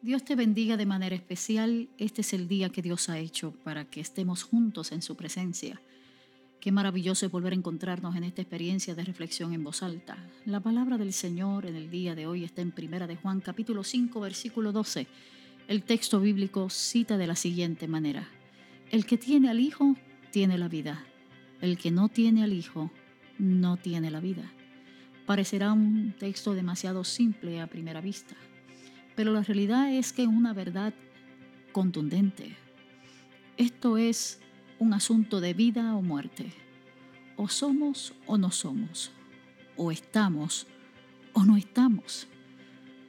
Dios 0.00 0.24
te 0.24 0.36
bendiga 0.36 0.76
de 0.76 0.86
manera 0.86 1.16
especial. 1.16 1.88
Este 1.98 2.20
es 2.20 2.32
el 2.32 2.46
día 2.46 2.68
que 2.68 2.82
Dios 2.82 3.08
ha 3.08 3.18
hecho 3.18 3.50
para 3.64 3.84
que 3.84 4.00
estemos 4.00 4.44
juntos 4.44 4.92
en 4.92 5.02
su 5.02 5.16
presencia. 5.16 5.80
Qué 6.60 6.70
maravilloso 6.70 7.26
es 7.26 7.32
volver 7.32 7.52
a 7.52 7.56
encontrarnos 7.56 8.14
en 8.14 8.22
esta 8.22 8.40
experiencia 8.40 8.94
de 8.94 9.02
reflexión 9.02 9.52
en 9.52 9.64
voz 9.64 9.82
alta. 9.82 10.16
La 10.44 10.60
palabra 10.60 10.98
del 10.98 11.12
Señor 11.12 11.66
en 11.66 11.74
el 11.74 11.90
día 11.90 12.14
de 12.14 12.28
hoy 12.28 12.44
está 12.44 12.62
en 12.62 12.70
Primera 12.70 13.08
de 13.08 13.16
Juan 13.16 13.40
capítulo 13.40 13.82
5 13.82 14.20
versículo 14.20 14.70
12. 14.70 15.08
El 15.66 15.82
texto 15.82 16.20
bíblico 16.20 16.70
cita 16.70 17.18
de 17.18 17.26
la 17.26 17.34
siguiente 17.34 17.88
manera: 17.88 18.28
El 18.92 19.04
que 19.04 19.18
tiene 19.18 19.50
al 19.50 19.58
Hijo 19.58 19.96
tiene 20.30 20.58
la 20.58 20.68
vida. 20.68 21.04
El 21.60 21.76
que 21.76 21.90
no 21.90 22.08
tiene 22.08 22.44
al 22.44 22.52
Hijo 22.52 22.92
no 23.40 23.76
tiene 23.78 24.12
la 24.12 24.20
vida. 24.20 24.48
Parecerá 25.26 25.72
un 25.72 26.14
texto 26.16 26.54
demasiado 26.54 27.02
simple 27.02 27.60
a 27.60 27.66
primera 27.66 28.00
vista 28.00 28.36
pero 29.18 29.32
la 29.32 29.42
realidad 29.42 29.92
es 29.92 30.12
que 30.12 30.22
es 30.22 30.28
una 30.28 30.52
verdad 30.52 30.94
contundente. 31.72 32.54
Esto 33.56 33.98
es 33.98 34.38
un 34.78 34.94
asunto 34.94 35.40
de 35.40 35.54
vida 35.54 35.96
o 35.96 36.02
muerte. 36.02 36.52
O 37.36 37.48
somos 37.48 38.14
o 38.28 38.38
no 38.38 38.52
somos. 38.52 39.10
O 39.76 39.90
estamos 39.90 40.68
o 41.32 41.44
no 41.44 41.56
estamos. 41.56 42.28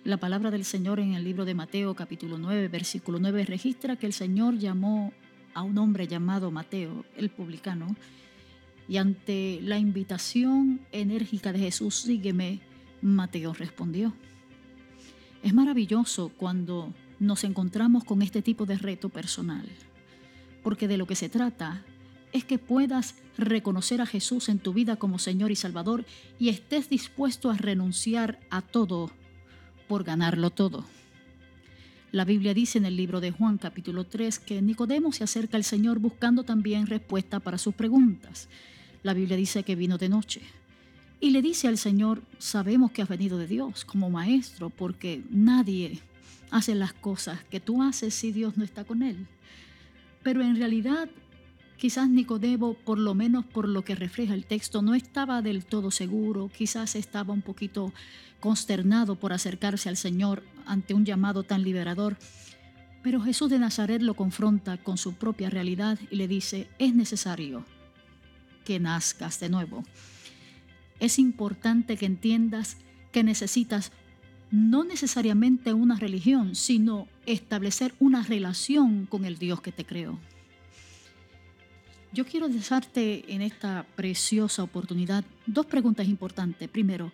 La 0.03 0.17
palabra 0.17 0.49
del 0.49 0.65
Señor 0.65 0.99
en 0.99 1.13
el 1.13 1.23
libro 1.23 1.45
de 1.45 1.53
Mateo 1.53 1.93
capítulo 1.93 2.39
9 2.39 2.69
versículo 2.69 3.19
9 3.19 3.45
registra 3.45 3.95
que 3.95 4.07
el 4.07 4.13
Señor 4.13 4.57
llamó 4.57 5.13
a 5.53 5.61
un 5.61 5.77
hombre 5.77 6.07
llamado 6.07 6.49
Mateo, 6.49 7.05
el 7.17 7.29
publicano, 7.29 7.95
y 8.87 8.97
ante 8.97 9.59
la 9.61 9.77
invitación 9.77 10.81
enérgica 10.91 11.53
de 11.53 11.59
Jesús, 11.59 11.93
sígueme, 11.97 12.61
Mateo 12.99 13.53
respondió. 13.53 14.15
Es 15.41 15.53
maravilloso 15.53 16.31
cuando 16.35 16.93
nos 17.19 17.43
encontramos 17.43 18.03
con 18.03 18.21
este 18.21 18.41
tipo 18.41 18.65
de 18.65 18.77
reto 18.77 19.09
personal, 19.09 19.67
porque 20.63 20.87
de 20.87 20.97
lo 20.97 21.07
que 21.07 21.15
se 21.15 21.29
trata 21.29 21.83
es 22.31 22.43
que 22.43 22.59
puedas 22.59 23.15
reconocer 23.37 24.01
a 24.01 24.05
Jesús 24.05 24.49
en 24.49 24.59
tu 24.59 24.73
vida 24.73 24.97
como 24.97 25.17
Señor 25.17 25.51
y 25.51 25.55
Salvador 25.55 26.05
y 26.37 26.49
estés 26.49 26.89
dispuesto 26.89 27.49
a 27.49 27.57
renunciar 27.57 28.39
a 28.49 28.61
todo 28.61 29.11
por 29.87 30.03
ganarlo 30.03 30.49
todo. 30.49 30.85
La 32.11 32.25
Biblia 32.25 32.53
dice 32.53 32.77
en 32.77 32.85
el 32.85 32.95
libro 32.95 33.21
de 33.21 33.31
Juan 33.31 33.57
capítulo 33.57 34.03
3 34.03 34.39
que 34.39 34.61
Nicodemo 34.61 35.11
se 35.11 35.23
acerca 35.23 35.57
al 35.57 35.63
Señor 35.63 35.99
buscando 35.99 36.43
también 36.43 36.87
respuesta 36.87 37.39
para 37.39 37.57
sus 37.57 37.75
preguntas. 37.75 38.49
La 39.03 39.13
Biblia 39.13 39.37
dice 39.37 39.63
que 39.63 39.75
vino 39.75 39.97
de 39.97 40.09
noche 40.09 40.41
y 41.21 41.31
le 41.31 41.41
dice 41.41 41.67
al 41.67 41.77
Señor, 41.77 42.21
sabemos 42.37 42.91
que 42.91 43.01
has 43.01 43.09
venido 43.09 43.37
de 43.37 43.47
Dios 43.47 43.83
como 43.83 44.09
maestro, 44.09 44.69
porque 44.69 45.21
nadie 45.29 45.99
hace 46.49 46.75
las 46.75 46.93
cosas 46.93 47.43
que 47.51 47.59
tú 47.59 47.83
haces 47.83 48.13
si 48.13 48.31
Dios 48.31 48.57
no 48.57 48.63
está 48.63 48.85
con 48.85 49.03
él. 49.03 49.27
Pero 50.23 50.41
en 50.41 50.55
realidad, 50.55 51.09
quizás 51.77 52.09
Nicodemo, 52.09 52.73
por 52.73 52.97
lo 52.97 53.15
menos 53.15 53.45
por 53.45 53.67
lo 53.67 53.83
que 53.83 53.95
refleja 53.95 54.33
el 54.33 54.45
texto, 54.45 54.81
no 54.81 54.95
estaba 54.95 55.41
del 55.41 55.65
todo 55.65 55.91
seguro, 55.91 56.49
quizás 56.55 56.95
estaba 56.95 57.33
un 57.33 57.41
poquito 57.41 57.93
consternado 58.39 59.15
por 59.15 59.33
acercarse 59.33 59.89
al 59.89 59.97
Señor 59.97 60.43
ante 60.65 60.93
un 60.93 61.05
llamado 61.05 61.43
tan 61.43 61.63
liberador. 61.63 62.17
Pero 63.03 63.21
Jesús 63.21 63.49
de 63.49 63.59
Nazaret 63.59 64.01
lo 64.01 64.13
confronta 64.13 64.77
con 64.77 64.97
su 64.97 65.13
propia 65.13 65.49
realidad 65.49 65.99
y 66.09 66.15
le 66.15 66.29
dice, 66.29 66.69
es 66.79 66.95
necesario 66.95 67.65
que 68.63 68.79
nazcas 68.79 69.39
de 69.39 69.49
nuevo 69.49 69.83
es 70.99 71.19
importante 71.19 71.97
que 71.97 72.05
entiendas 72.05 72.77
que 73.11 73.23
necesitas 73.23 73.91
no 74.51 74.83
necesariamente 74.83 75.73
una 75.73 75.95
religión, 75.95 76.55
sino 76.55 77.07
establecer 77.25 77.93
una 77.99 78.23
relación 78.23 79.05
con 79.05 79.25
el 79.25 79.37
Dios 79.37 79.61
que 79.61 79.71
te 79.71 79.85
creó. 79.85 80.19
Yo 82.11 82.25
quiero 82.25 82.49
dejarte 82.49 83.31
en 83.33 83.43
esta 83.43 83.85
preciosa 83.95 84.63
oportunidad 84.63 85.23
dos 85.45 85.67
preguntas 85.67 86.07
importantes. 86.07 86.67
Primero, 86.67 87.11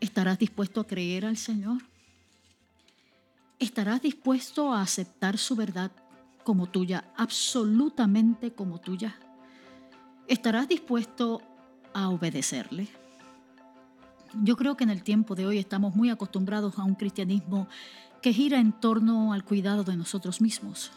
¿estarás 0.00 0.38
dispuesto 0.38 0.80
a 0.80 0.86
creer 0.86 1.24
al 1.24 1.36
Señor? 1.36 1.80
¿Estarás 3.60 4.02
dispuesto 4.02 4.72
a 4.72 4.82
aceptar 4.82 5.38
su 5.38 5.54
verdad 5.54 5.92
como 6.42 6.66
tuya, 6.66 7.04
absolutamente 7.16 8.52
como 8.52 8.80
tuya? 8.80 9.16
¿Estarás 10.26 10.68
dispuesto 10.68 11.42
a 11.94 12.08
obedecerle. 12.08 12.88
Yo 14.42 14.56
creo 14.56 14.76
que 14.76 14.84
en 14.84 14.90
el 14.90 15.02
tiempo 15.02 15.34
de 15.34 15.46
hoy 15.46 15.58
estamos 15.58 15.94
muy 15.96 16.10
acostumbrados 16.10 16.78
a 16.78 16.84
un 16.84 16.94
cristianismo 16.94 17.68
que 18.22 18.32
gira 18.32 18.60
en 18.60 18.72
torno 18.72 19.32
al 19.32 19.44
cuidado 19.44 19.82
de 19.82 19.96
nosotros 19.96 20.40
mismos. 20.40 20.92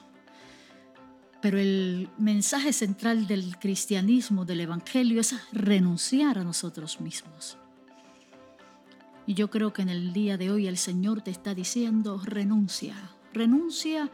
Pero 1.42 1.58
el 1.58 2.10
mensaje 2.18 2.72
central 2.72 3.28
del 3.28 3.58
cristianismo, 3.58 4.46
del 4.46 4.62
Evangelio, 4.62 5.20
es 5.20 5.36
renunciar 5.52 6.38
a 6.38 6.44
nosotros 6.44 7.02
mismos. 7.02 7.58
Y 9.26 9.34
yo 9.34 9.50
creo 9.50 9.74
que 9.74 9.82
en 9.82 9.90
el 9.90 10.14
día 10.14 10.38
de 10.38 10.52
hoy 10.52 10.68
el 10.68 10.78
Señor 10.78 11.22
te 11.22 11.32
está 11.32 11.54
diciendo, 11.56 12.22
renuncia, 12.24 12.96
renuncia 13.34 14.12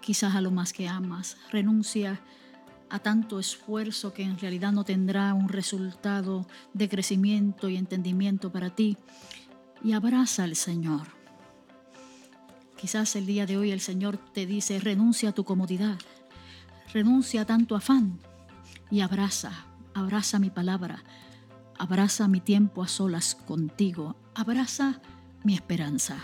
quizás 0.00 0.34
a 0.34 0.40
lo 0.40 0.50
más 0.50 0.72
que 0.72 0.86
amas, 0.86 1.36
renuncia 1.50 2.12
a 2.12 2.20
tanto 2.98 3.38
esfuerzo 3.38 4.12
que 4.12 4.22
en 4.22 4.38
realidad 4.38 4.72
no 4.72 4.84
tendrá 4.84 5.34
un 5.34 5.48
resultado 5.48 6.46
de 6.72 6.88
crecimiento 6.88 7.68
y 7.68 7.76
entendimiento 7.76 8.52
para 8.52 8.70
ti. 8.70 8.96
Y 9.82 9.92
abraza 9.92 10.44
al 10.44 10.56
Señor. 10.56 11.08
Quizás 12.76 13.16
el 13.16 13.26
día 13.26 13.46
de 13.46 13.56
hoy 13.56 13.70
el 13.70 13.80
Señor 13.80 14.18
te 14.18 14.46
dice, 14.46 14.78
renuncia 14.78 15.30
a 15.30 15.32
tu 15.32 15.44
comodidad, 15.44 15.98
renuncia 16.92 17.42
a 17.42 17.44
tanto 17.46 17.76
afán 17.76 18.18
y 18.90 19.00
abraza, 19.00 19.66
abraza 19.94 20.38
mi 20.38 20.50
palabra, 20.50 21.02
abraza 21.78 22.28
mi 22.28 22.40
tiempo 22.40 22.82
a 22.82 22.88
solas 22.88 23.34
contigo, 23.34 24.16
abraza 24.34 25.00
mi 25.44 25.54
esperanza. 25.54 26.18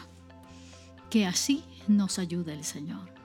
Que 1.08 1.26
así 1.26 1.64
nos 1.88 2.18
ayude 2.18 2.52
el 2.52 2.64
Señor. 2.64 3.19